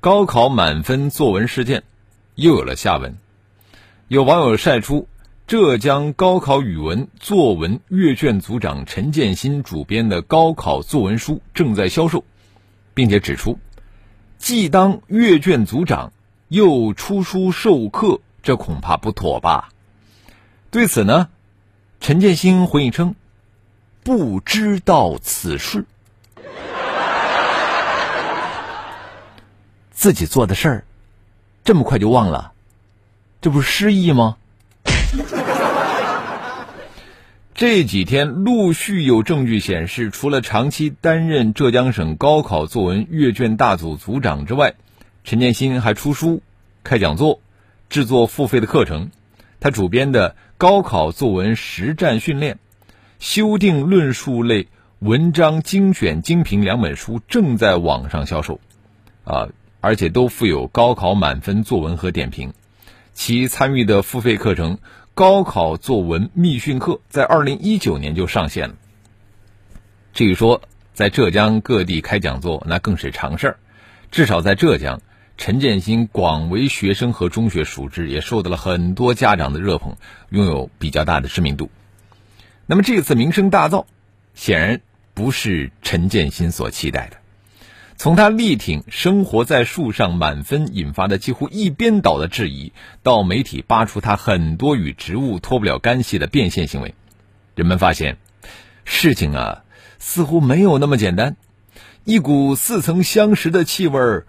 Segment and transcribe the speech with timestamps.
[0.00, 1.82] 高考满分作文事件
[2.34, 3.16] 又有了下文。
[4.08, 5.08] 有网友晒出。
[5.48, 12.24] 浙江高考语文作文阅卷组长陈建新主编的高考作文书正在销售，
[12.94, 13.56] 并且指出，
[14.38, 16.12] 既当阅卷组长
[16.48, 19.68] 又出书授课，这恐怕不妥吧？
[20.72, 21.28] 对此呢，
[22.00, 23.14] 陈建新回应称，
[24.02, 25.84] 不知道此事，
[30.06, 30.84] 自己做的事儿，
[31.64, 32.52] 这么快就忘了，
[33.40, 34.36] 这不是失忆吗？
[37.56, 44.74] 这几天陆续有证据显示，除了长期担任浙江省高考作文阅卷大组组长之外，
[45.24, 46.40] 陈建新还出书、
[46.84, 47.40] 开讲座、
[47.90, 49.10] 制作付费的课程。
[49.58, 52.54] 他主编的《高考作文实战训练》、
[53.18, 54.68] 修订论述类
[55.00, 58.60] 文章精选精评两本书正在网上销售，
[59.24, 59.48] 啊，
[59.86, 62.52] 而且都附有高考满分作文和点评。
[63.14, 64.78] 其参与的付费课程。
[65.14, 68.74] 高考作文密训课在二零一九年就上线了。
[70.12, 70.60] 至于说
[70.92, 73.58] 在浙江各地开讲座，那更是常事儿。
[74.10, 75.00] 至少在浙江，
[75.38, 79.96] 陈建新广为学生和中学熟知，也受到了很多家长的热捧，
[80.28, 81.70] 拥有比较大的知名度。
[82.66, 83.86] 那么这次名声大噪，
[84.34, 84.82] 显然
[85.14, 87.16] 不是陈建新所期待的。
[87.98, 92.72] 从他力挺“生活在树上”满分引发的几乎一边倒的质疑，
[93.02, 96.94] 到媒体扒出他很多与植物脱不了干系的变现行为，
[97.54, 98.18] 人们发现，
[98.84, 99.64] 事情啊
[99.98, 101.36] 似乎没有那么简单，
[102.04, 104.26] 一股似曾相识的气味儿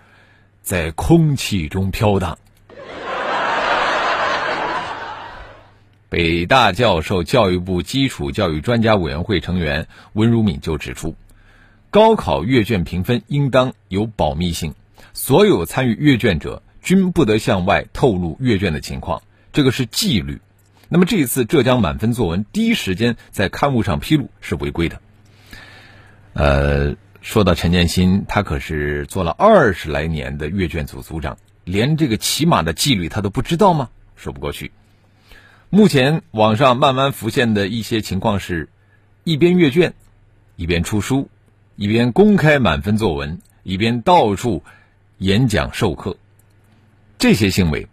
[0.62, 2.38] 在空气中飘荡。
[6.10, 11.16] 北大教授、教育部基础教育专家委员会成员温如敏就指出。
[11.90, 14.76] 高考阅卷评分应当有保密性，
[15.14, 20.42] 所有参与阅卷者均不得向外透露阅卷的情况，这个是纪律。
[20.90, 25.02] 那么这一次浙江满分作文第一时间在刊物上披露是违规的。
[26.34, 33.90] 呃，说到陈建新，他可是做了二十来年的阅卷组组长，连这个起码的纪律他都不知道吗？
[34.16, 34.72] 说不过去。
[35.70, 38.70] 目前网上慢慢浮现的一些情况是，
[39.24, 39.94] 一边阅卷，
[40.58, 41.30] 一边出书。
[41.78, 44.64] 一边公开满分作文，一边到处
[45.20, 46.18] 演讲授课，
[47.20, 47.88] 这些行为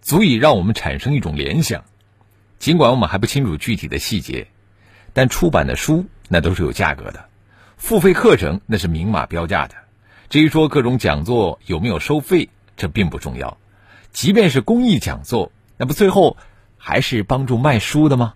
[0.00, 1.82] 足以让我们产生一种联想。
[2.60, 4.46] 尽管我们还不清楚具体的细节，
[5.12, 7.28] 但出版的书那都是有价格的，
[7.76, 9.74] 付费课程那是明码标价的。
[10.30, 13.58] 至于说各种讲座有没有收费，这并不重要。
[14.12, 16.36] 即便是公益讲座，那不最后
[16.76, 18.34] 还是帮助卖书的吗？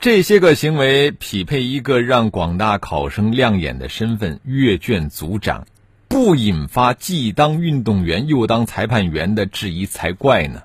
[0.00, 5.66] 这些个行为匹配一个让广大考生亮眼的身份——阅卷组长，
[6.08, 10.62] 不引发既当运动员又当裁判员的质疑才怪呢。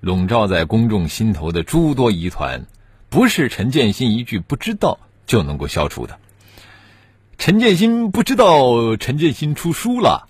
[0.00, 2.64] 笼罩在公众心头的诸多疑团，
[3.08, 6.20] 不是陈建新一句“不知道”就能够消除的。
[7.38, 10.28] 陈建新不知道，陈建新出书了，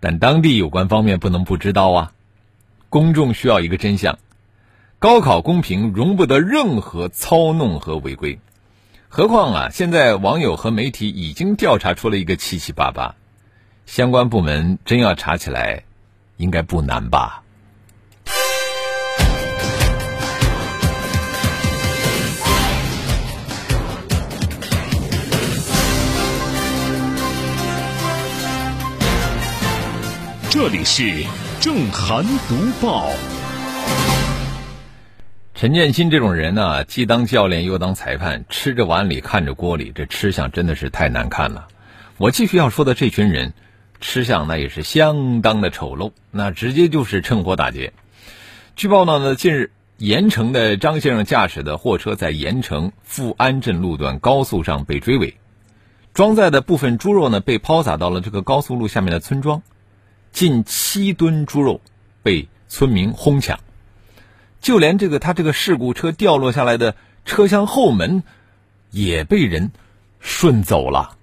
[0.00, 2.12] 但当地有关方面不能不知道啊。
[2.88, 4.18] 公众需要一个真相。
[5.00, 8.38] 高考公平，容不得任何操弄和违规。
[9.08, 13.14] 何况啊，现在网友和媒体已经调查出了一个七七八八，
[13.86, 15.84] 相关部门真要查起来，
[16.36, 17.42] 应该不难吧？
[30.50, 31.24] 这里是
[31.58, 33.08] 正涵读报。
[35.60, 41.68] 陈建新这种人呢，既当教练又当裁判，吃着碗里看着锅里，这吃相真的是太难看了。
[42.16, 43.52] 我继续要说的这群人，
[44.00, 47.92] 吃相那也是相当的丑陋，那直接就是趁火打劫。
[48.74, 55.36] 据报道呢，近日盐城的张先生驾驶的货车在盐城富安镇路段高速上被追尾，
[56.14, 59.60] 装载的部分猪肉呢被抛洒到了这个高速路下面的村庄，
[60.32, 61.82] 近七吨猪肉
[62.22, 63.60] 被村民哄抢。
[64.60, 68.22] 就连这个他这个事故车掉落下来的车厢后门，
[68.90, 69.70] 也被人
[70.20, 71.16] 顺走了。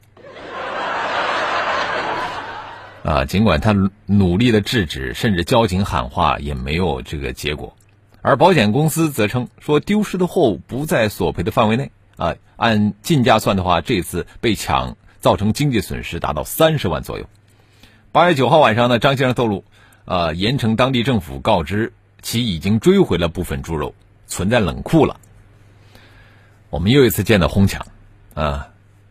[3.04, 3.74] 啊，尽管他
[4.06, 7.78] 努力的制止，甚至交警喊话，也没有这个结果。
[8.22, 11.92] 而保险公司则称说，丢失的货物不在索赔的范围内。
[12.18, 17.26] 啊，按进价算的话，这次被抢造成经济损失达到三十万左右。
[18.12, 19.64] 八月九号晚上呢，张先生透露，
[20.06, 21.94] 呃，盐城当地政府告知
[22.28, 23.96] 其已经追回了部分猪肉，
[24.28, 25.18] 存在冷库了。
[26.70, 27.88] 我们又一次见到哄抢，
[28.34, 28.68] 啊，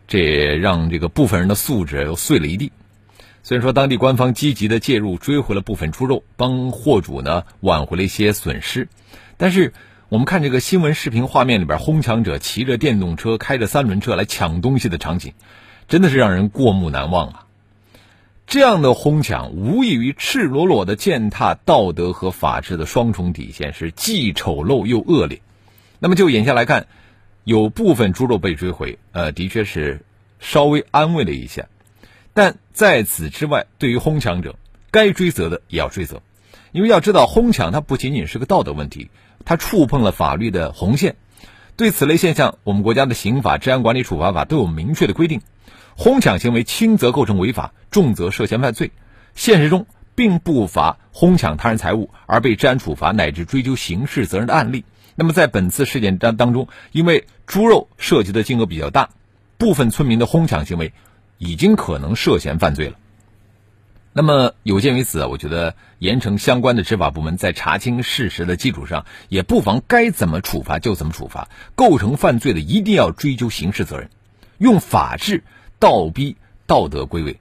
[0.07, 2.71] 这也让这个部分人的素质又碎了一地。
[3.41, 8.87] 虽然说当地官方积极的介入追回了部分猪肉，帮货主呢挽回了一些损失，
[9.37, 9.73] 但是
[10.09, 15.33] 我们看这个新闻视频画面里边，哄抢者骑着电动车、开着三轮车来抢东西的场景，
[15.87, 17.46] 真的是让人过目难忘啊！
[18.47, 25.41] 这样的哄抢无异于赤裸裸的践踏道德和法治的双重底线，是既丑陋又恶劣。
[25.99, 26.87] 那么就眼下来看，
[27.43, 30.05] 有部分猪肉被追回，呃，的确是
[30.39, 31.67] 稍微安慰了一下。
[32.33, 34.55] 但在此之外，对于哄抢者，
[34.91, 36.21] 该追责的也要追责，
[36.71, 39.09] 因为要知道，哄抢它不仅仅是个道德问题，
[39.43, 41.17] 它触碰了法律的红线。
[41.77, 45.41] 对此类现象，我们国家的刑法、治安管理处罚法都有明确的规定。
[45.95, 48.91] 哄抢行为轻则构成违法，重则涉嫌犯罪。
[49.35, 49.85] 现实中
[50.15, 54.83] 并不乏哄抢他人财物而被治安处罚乃至追究刑事责任的案例。
[55.15, 59.09] 那么在本次事件当当中，因为猪肉涉及的金额比较大，
[59.57, 60.91] 部分村民的哄抢行为。
[61.39, 62.97] 已经可能涉嫌犯罪了。
[64.17, 71.49] 那么有鉴于此啊，我觉得盐城相关的执法部门在查清事实的基础上，也不妨该怎么处罚就怎么处罚。
[71.75, 74.09] 构成犯罪的一定要追究刑事责任，
[74.57, 75.43] 用法治
[75.77, 76.35] 倒逼
[76.65, 77.39] 道德归位。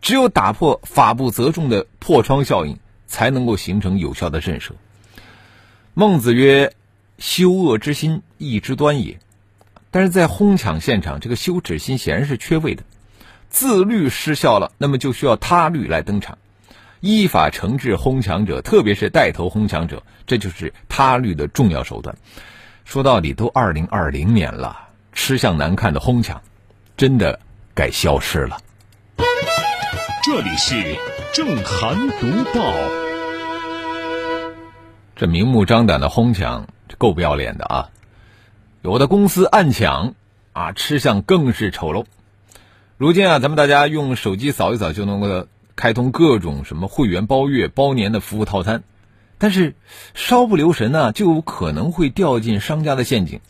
[0.00, 4.70] 只有打破法不责众的破窗效应，才能够形成有效的震慑。
[5.92, 6.72] 孟子曰
[7.20, 9.18] ：“羞恶之心，义之端也。”
[9.92, 12.84] 但是在哄抢现场，这个羞耻心显然是缺位的。
[13.48, 16.38] 自律失效了，那么就需要他律来登场，
[17.00, 22.16] 依法惩治哄抢者，特别是带头哄抢者，这就是他律的重要手段。
[22.84, 26.42] 说到底，都二零二零年了，吃相难看的哄抢，
[26.96, 27.40] 真的
[27.74, 28.58] 该消失了。
[30.22, 30.96] 这里是
[31.32, 32.72] 正涵读报，
[35.14, 37.88] 这明目张胆的哄抢，这够不要脸的啊！
[38.82, 40.14] 有的公司暗抢，
[40.52, 42.04] 啊，吃相更是丑陋。
[42.98, 48.84] 如今啊，咱们大家用手机扫一扫就能够开通各种什么会员包月、包年的服务套餐，
[49.36, 49.74] 但是
[50.14, 53.40] 稍不留神呢，就有可能会掉进商家的陷阱。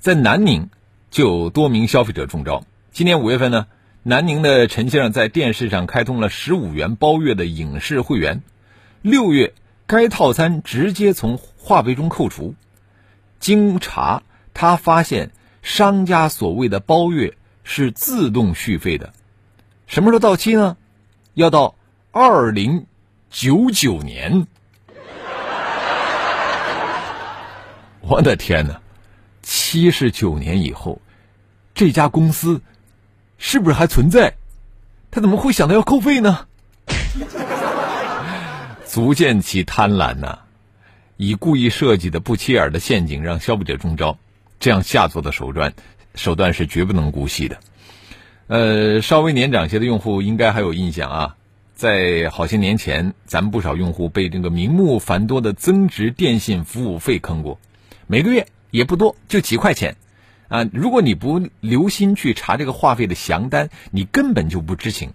[0.00, 0.70] 在南宁
[1.12, 2.64] 就有多名消费者中招。
[2.90, 3.68] 今年五月份呢，
[4.02, 8.42] 南宁的陈先生在电视上开通了十五元包月的影视会员，
[9.02, 9.54] 六月
[9.86, 12.56] 该套餐直接从话费中扣除。
[13.38, 15.30] 经查，他发现
[15.62, 17.36] 商家所谓的包月。
[17.64, 19.12] 是自动续费的，
[19.88, 20.76] 什么时候到期呢？
[21.34, 21.74] 要到
[22.12, 22.86] 二零
[23.30, 24.46] 九九年。
[28.00, 28.80] 我的天哪，
[29.42, 31.00] 七十九年以后，
[31.74, 32.62] 这家公司
[33.38, 34.34] 是不是还存在？
[35.10, 36.46] 他怎么会想到要扣费呢？
[38.84, 40.38] 足见其贪婪呐！
[41.16, 44.18] 以故意设计的不起眼的陷阱让消费者中招，
[44.60, 45.74] 这样下作的手段。
[46.14, 47.58] 手段是绝不能姑息的。
[48.46, 51.36] 呃，稍微年长些的用户应该还有印象啊，
[51.74, 57.58] 在好些年前，咱们不少用户被这个名目繁多的增值电信服务费坑过，
[58.06, 59.96] 每个月也不多，就几块钱
[60.48, 60.68] 啊。
[60.72, 65.12] 如果你不留心去查这个话费的详单，你根本就不知情。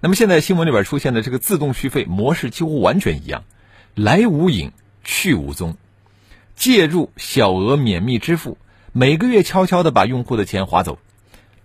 [0.00, 3.42] 那么现在新闻里边出现的这个自动续费模式几乎完全一样，
[3.96, 5.76] 来无影去无踪，
[6.54, 8.56] 借助小额免密支付。
[8.92, 10.98] 每个月悄悄的把用户的钱划走，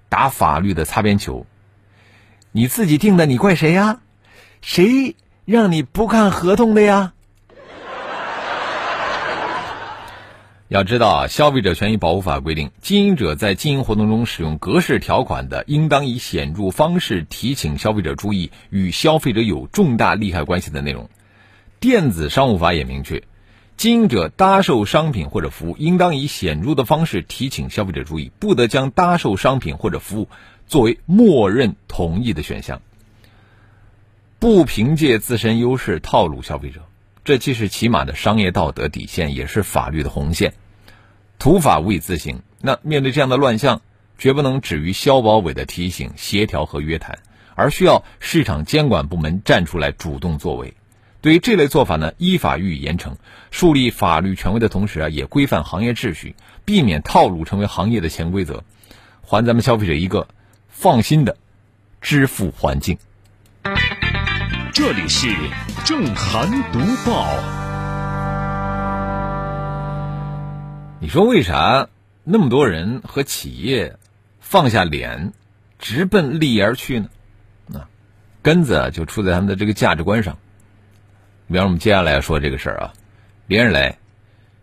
[0.09, 1.47] 打法律的擦边球。
[2.51, 4.01] 你自己定的，你怪谁呀？
[4.61, 7.13] 谁让你不看合同的呀？
[10.67, 21.09] 要知道啊，消费者权益保护法规定，经营者在经营活动中使用格式条款的，应当以显著方式提醒消费者注意与消费者有重大利害关系的内容。
[21.79, 23.23] 电子商务法也明确。
[23.77, 30.29] 经营者搭售商品或者服务，应当以显著的方式提醒消费者注意，不得将搭售商品或者服务
[30.65, 32.81] 作为默认同意的选项。
[34.39, 36.81] 不凭借自身优势套路消费者，
[37.23, 40.53] 这既是起码的商业道德底线，也是法律的红线。
[41.37, 43.81] 土法无以自行，那面对这样的乱象，
[44.17, 47.19] 绝不能止于消保委的提醒、协调和约谈，
[47.55, 50.73] 而需要市场监管部门站出来主动作为。
[51.25, 53.15] 对于这类做法呢，依法予以严惩，
[53.49, 58.63] 树立法律权威的同时啊，也规范行业秩序，避免套路成为行业的潜规则。
[59.23, 60.27] 还咱们消费者一个
[60.69, 61.35] 放心的
[61.99, 62.99] 支付环境。
[64.71, 65.35] 这里是
[65.83, 66.79] 正涵读
[67.09, 67.25] 报。
[70.99, 71.87] 你说为啥
[72.23, 73.97] 那么多人和企业
[74.39, 75.33] 放下脸，
[75.79, 77.09] 直奔利益而去呢？
[77.73, 77.89] 啊，
[78.43, 80.37] 根子就出在他们的这个价值观上。
[81.47, 82.93] 比方我们接下来说这个事儿啊，
[83.47, 83.97] 连日来，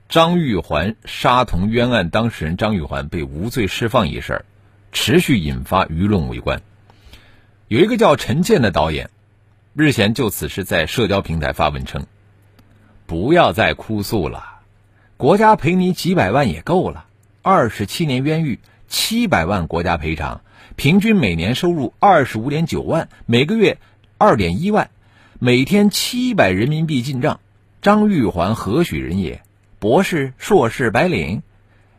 [0.09, 4.45] 张玉环杀童冤案当事人张玉环被无罪释放一事，
[4.93, 6.61] 持续引发舆论围观。
[7.69, 9.11] 有一个叫陈建的导演。
[9.75, 12.05] 日前就此事在社交平台发文称
[13.07, 14.61] ：“不要再哭诉了，
[15.17, 17.07] 国家赔你几百万也够了。
[17.41, 20.43] 二十七年冤狱，七百万国家赔偿，
[20.77, 23.79] 平均每年收入二十五点九万，每个月
[24.19, 24.91] 二点一万，
[25.45, 27.41] 每天七百人民币进账。
[27.81, 29.43] 张玉环何许人也？
[29.81, 31.43] 博士、硕士、白领，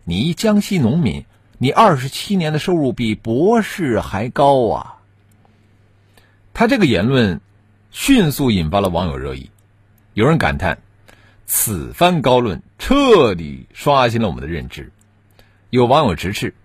[0.06, 1.26] 你一江西农民，
[1.58, 5.00] 你二十七年的收入比博士还高啊！”
[6.56, 7.42] 他这个言论。
[7.92, 9.52] 迅速引发了网友热议，
[10.14, 10.80] 有人感叹
[11.46, 14.90] ：“此番高论彻底刷新了我们的认知。”
[15.70, 16.56] 有网友直斥：“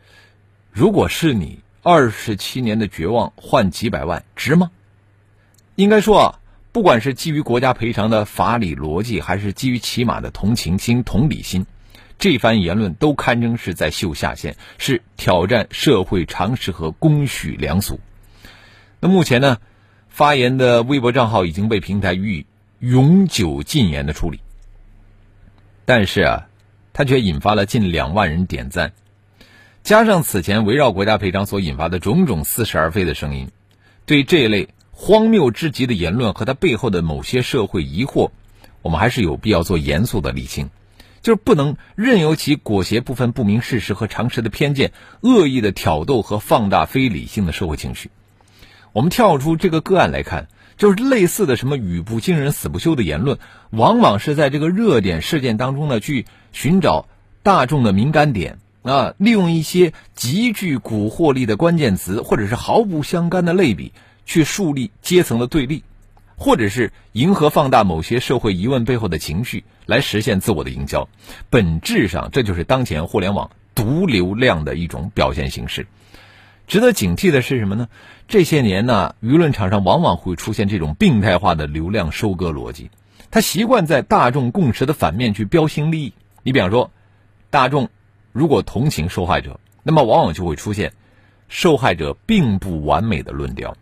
[0.70, 4.70] 如果是你二十七年的绝望换几百万，值吗？”
[5.75, 6.40] 应该说啊，
[6.78, 11.66] 不管是基于国家赔偿的法理逻辑，还是基于起码的同情心、同理心，
[12.20, 17.99] 这番言论都堪称是在秀下限，是挑战社会常识和公序良俗。
[19.00, 19.58] 那目前呢？
[20.08, 22.47] 发言的微博账号已经被平台予以
[22.78, 24.38] 永久禁言的处理，
[25.85, 26.47] 但是啊，
[26.92, 28.92] 他却引发了近两万人点赞，
[29.82, 33.50] 加上此前围绕国家赔偿所引发的种种似是而非的声音，
[34.06, 34.68] 对这一类
[35.00, 38.31] 荒谬至极的言论和他背后的某些社会疑惑，
[38.83, 40.71] 我们还是有必要做严肃的理清，
[41.23, 44.90] 就是不能任由其裹挟部分不明事实和常识的偏见，
[45.21, 48.11] 恶意的挑逗和放大非理性的社会情绪。
[48.93, 53.38] 我们跳出这个个案来看，就是类似的什么语不惊人死不休的言论，
[53.71, 57.07] 往往是在这个热点事件当中呢，去寻找
[57.45, 63.93] 大众的敏感点啊，利用一些极具蛊惑力的关键词，或者是毫不相干的类比，
[64.28, 65.82] 去树立阶层的对立，
[66.37, 71.08] 或者是迎合放大某些社会疑问背后的情绪，来实现自我的营销。
[71.49, 75.87] 本质上，这就是当前互联网毒流量的一种表现形式。
[76.66, 77.88] 值得警惕的是什么呢？
[78.28, 82.90] 这些年呢，舆论场上往往会出现这种病态化的流量收割逻辑，
[83.30, 86.12] 他习惯在大众共识的反面去标新立异。
[86.42, 86.90] 你比方说，
[87.49, 87.88] 大众
[88.32, 90.92] 如果同情受害者，那么往往就会出现
[91.49, 93.75] 受害者并不完美的论调。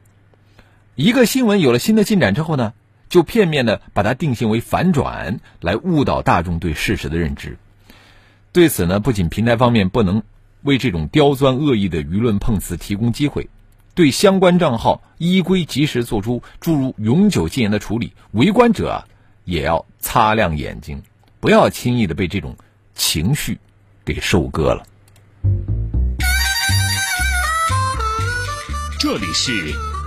[0.96, 2.72] 一个新闻有了新的进展之后呢，
[3.10, 7.58] 就片面的把它定性为反转，来误导大众对事实的认知。
[8.50, 10.22] 对此呢，不仅平台方面不能。
[10.62, 13.48] 为这种刁钻恶意的舆论碰瓷提供机会，
[13.94, 19.06] 对相关账号依规及时做出诸如永久禁言的处理，围观者啊
[19.44, 21.00] 也要擦亮眼睛，
[21.38, 22.56] 不要轻易的被这种
[22.96, 23.58] 情绪
[24.04, 24.84] 给收割了。
[28.98, 29.52] 这里是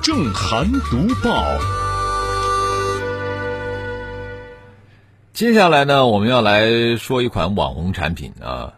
[0.01, 1.46] 正涵读报，
[5.34, 8.75] 接下来呢，我们要来说一款网红产品啊。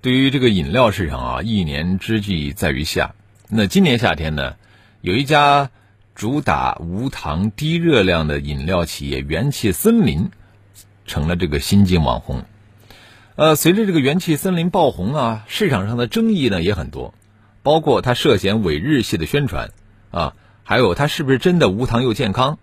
[0.00, 3.14] 对于这个饮料市场啊，一年之计在于夏。
[3.48, 4.56] 那今年夏天呢，
[5.00, 5.70] 有一家
[6.14, 10.30] 主打无糖低热量的饮料企业元气森林，
[11.06, 12.42] 成了这个新晋网红。
[13.36, 17.14] 呃，随着这个元气森林爆红啊，市场上的争议呢也很多，
[17.62, 19.70] 包括它涉嫌伪日系的宣传
[20.10, 22.58] 啊，还有它是不是真的无糖又健康？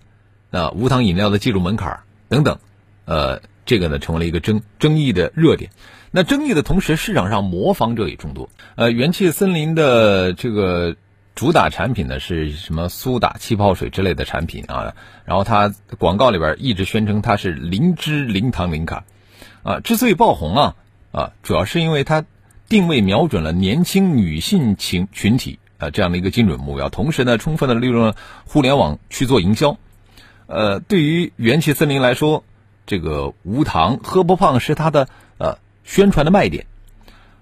[0.50, 2.60] 那无糖饮料的技术门槛等等，
[3.06, 5.72] 呃，这个呢成为了一个争争议的热点。
[6.12, 8.50] 那争议的同时，市场上模仿者也众多。
[8.76, 10.98] 呃，元气森林的这个
[11.36, 14.94] 主打产品呢是什么苏打气泡水之类的产品啊？
[15.24, 19.06] 然后它广告里边一直宣称它是零脂、零糖、零卡。
[19.64, 20.76] 啊，之所以爆红啊
[21.14, 22.26] 啊，主要是因为它
[22.68, 29.78] 定位瞄准了年轻女性群群体啊这样的一个精准目标，同时呢，充分的利用了互联网去做营销。
[30.48, 32.44] 呃，对于元气森林来说，
[32.86, 35.58] 这个无糖喝不胖是它的呃。
[35.84, 36.68] 宣传的卖点，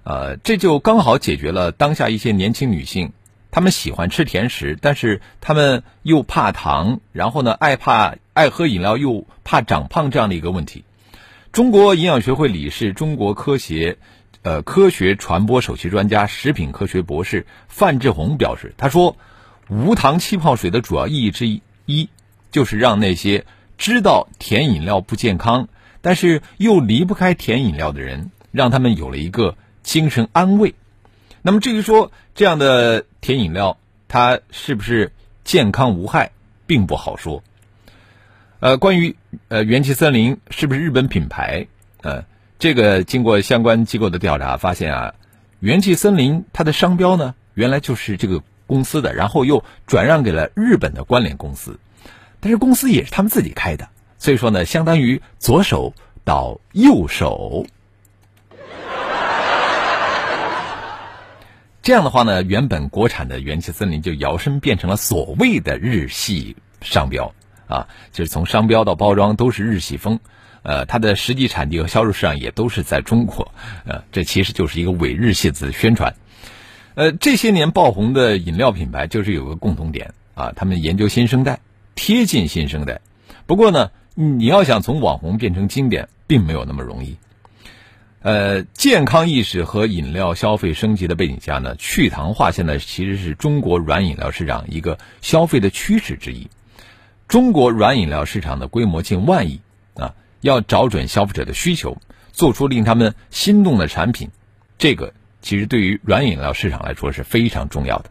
[0.04, 3.12] 呃，这就刚好解决了当下一些年轻女性，
[3.52, 10.86] 她们喜欢吃甜食，但是她们又怕糖，然后呢，爱怕爱喝饮料又怕长胖这样的一个问题。
[11.52, 13.98] 中国营养学会理事、中国科协
[14.42, 19.18] 呃科学传播首席专家、食品科学博士范志红表示，他说，
[19.70, 22.10] 无糖气泡水的主要意义之一，一
[22.52, 23.46] 就是让那些
[23.78, 25.68] 知道甜饮料不健康。
[26.02, 30.74] 但是又离不开甜饮料的人，让他们有了一个精神安慰。
[31.42, 33.78] 那么至于说这样的甜饮料，
[34.08, 35.12] 它是不是
[35.44, 36.32] 健康无害，
[36.66, 37.44] 并不好说。
[38.62, 39.18] 呃，关于
[39.50, 41.68] 呃元气森林是不是日本品牌？
[42.02, 42.24] 呃，
[42.60, 45.14] 这个经过相关机构的调查，发现啊，
[45.62, 51.80] 元气森林它的商标呢，原来就是这个公司的，然后又转让给了日本的关联公司，
[52.42, 53.88] 但是公司也是他们自己开的，
[54.18, 55.94] 所以说呢，相当于左手
[56.26, 57.66] 倒右手。
[61.82, 67.34] 这样的话呢，原本国产的元气森林就摇身变成了所谓的日系商标。
[67.68, 70.20] 啊，就是从商标到包装都是日系风，
[70.70, 73.52] 呃，它的实际产地和销售市场也都是在中国，
[73.88, 76.14] 呃，这其实就是一个伪日系的宣传。
[76.94, 81.60] 呃，这些年爆红的饮料品牌就是有个共同点啊，他们研究新生代，
[81.96, 83.02] 贴近新生代。
[83.48, 87.18] 不过呢，你要想从网红变成经典，并没有那么容易。
[88.22, 96.48] 呃，健康意识和饮料消费升级的背景下呢，去糖化现在其实是中国软饮料市场一个消费的趋势之一。
[97.28, 99.62] 中国软饮料市场的规模近万亿，
[100.42, 101.98] 要找准消费者的需求，
[102.32, 104.30] 做出令他们心动的产品，
[104.78, 108.10] 这个其实对于软饮料市场来说是非常重要的。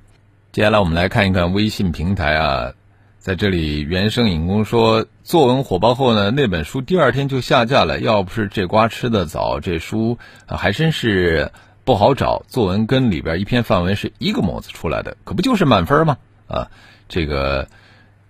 [0.53, 2.73] 接下来我们来看一看微信平台啊，
[3.19, 8.01] 在这里原生引工说，作文火爆后呢，那本书第二天就下架了。
[8.01, 11.53] 要不是这瓜吃的早，这书还真是
[11.85, 12.45] 不好找。
[12.49, 16.17] 作文跟里边一篇范文是一个模子出来的，可不就是满分吗？
[16.47, 16.71] 啊，
[17.09, 17.69] 这个。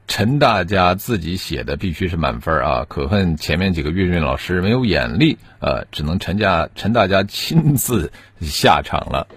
[0.08, 2.86] 陈大家自己写的必须是满分啊！
[2.88, 8.10] 可恨前面几个阅卷老师没有眼力，呃，只能陈家陈大家亲自
[8.40, 9.28] 下场了。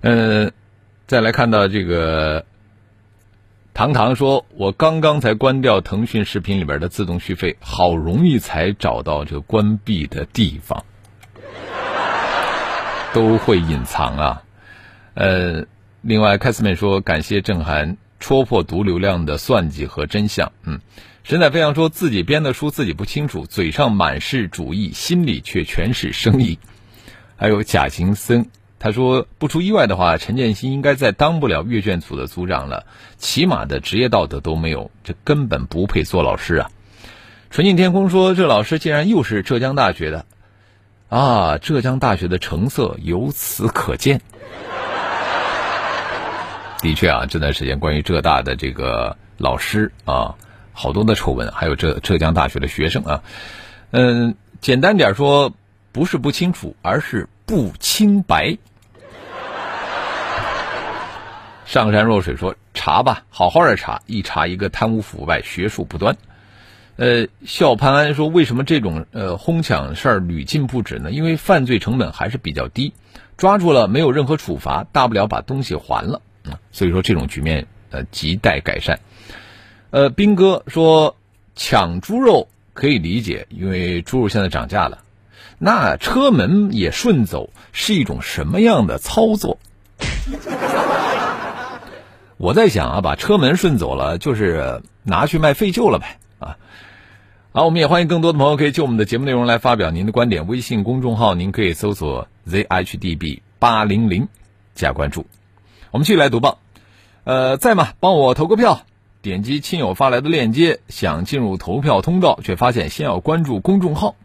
[0.00, 0.50] 嗯，
[1.06, 2.46] 再来看到这个，
[3.74, 10.84] 糖糖说：“我刚刚才关掉腾讯视频里边的自动续费，好容易才找到这个关闭的地方，
[13.12, 14.42] 都会隐藏啊，
[15.14, 15.66] 呃。”
[16.04, 20.80] 另外，凯斯美说：“感谢郑涵戳破毒流量的算计和真相。”嗯，
[21.22, 26.58] 神采飞扬说自己编的书自己不清楚，嘴上满是主义，心里却全是生意。
[27.36, 28.46] 还有贾行森，
[28.80, 32.84] 他说：“不出意外的话，陈建新应该再当不了阅卷组的组长了，
[33.16, 36.70] 起码的职业道德都没有，这根本不配做老师啊。”
[37.50, 40.26] 纯净天空说：“这老师竟然又是浙江大学的，
[41.08, 44.20] 啊，浙江大学的成色由此可见。”
[46.82, 50.34] 的确啊，这段时间关于浙大的这个老师啊，
[50.72, 53.22] 好多的丑闻，还有浙浙江大学的学生啊，
[53.92, 55.52] 嗯，简单点说，
[55.92, 58.58] 不是不清楚，而是不清白。
[61.64, 66.16] 上善若水说查吧，好好的查，一查一个贪污腐败，学术不端。
[66.96, 71.12] 呃，笑潘安说，为什么这种呃哄抢事儿屡禁不止呢？
[71.12, 72.92] 因为犯罪成本还是比较低，
[73.36, 76.20] 抓住了没有任何处罚，大不了把东西还了。
[76.72, 79.00] 所以说这种局面呃亟待改善。
[79.90, 81.16] 呃，兵哥说
[81.54, 85.04] 抢猪肉可以理解，因为猪肉现在涨价了。
[85.58, 89.58] 那车门也顺走是一种什么样的操作？
[92.38, 96.56] 我在想啊，把车门顺走了，就是拿去卖废旧了呗啊。
[97.52, 100.48] 好，我们也欢迎更多的朋友可以就我们的节目内容来发表您的观点。
[100.48, 104.26] 微信公众号您可以搜索 zhdb 八零零
[104.74, 105.26] 加关注。
[105.92, 106.56] 我们继续来读报，
[107.24, 107.90] 呃，在吗？
[108.00, 108.80] 帮我投个票。
[109.20, 114.16] 点击亲友发来的链接，想进入投票通道，却发现先要关注公众号。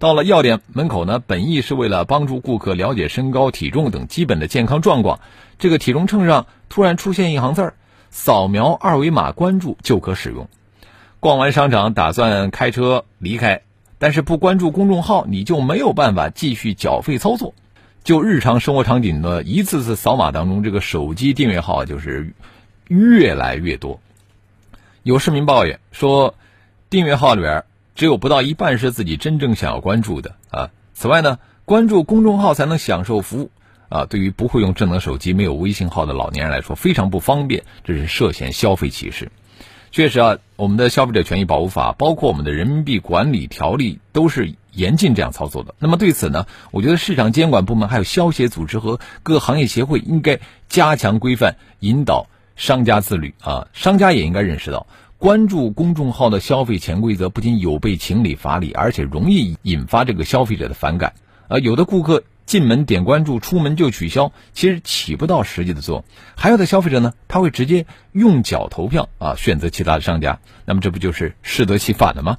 [0.00, 5.20] 到了药店门口呢，本意是为了帮助顾客了解身高、体重等基本的健康状况。
[5.60, 7.74] 这个体重秤上突然出现一行字儿：
[8.10, 10.48] 扫描二维码关注就可使用。
[11.20, 13.62] 逛完商场，打算开车离开，
[14.00, 17.54] 但是不关注公众号，你就没有办法继续缴费操作。
[18.04, 22.32] 就日常生活场景的一次次扫码当中，这个手机订阅号就是
[22.88, 24.00] 越来越多。
[25.04, 26.34] 有市民抱怨说，
[26.90, 30.70] 订阅号里边只有不到一半是自己真正想要关注的啊。
[30.94, 33.50] 此外呢，关注公众号才能享受服务
[33.88, 39.30] 啊，对于不会用智能手机、没有微信号的老年人来说非常不方便，这是涉嫌消费歧视。
[39.92, 45.74] 确实啊，我们的消费者权益保护法，包括我们的人民币管理条例，都是严禁这样操作的。
[45.78, 53.68] 那么对此呢，我觉得市场监管部门还有消协组织和各行业协会应该加强规范，引导商家自律啊。
[53.72, 54.86] 商家也应该认识到，
[55.18, 61.14] 关注公众号的消费潜规则不仅有悖情理法理，而且容易引发这个消费者的反感
[61.48, 61.58] 啊。
[61.58, 62.24] 有的顾客。
[62.44, 66.04] 进门点关注，出门就取消，其实起不到实际的作用。
[66.34, 72.38] 还有的消费者呢，他会直接用脚投票啊，选择其他的商家，那么这不就是适得其反了吗？